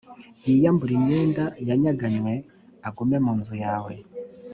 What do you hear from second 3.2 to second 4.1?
mu nzu yawe,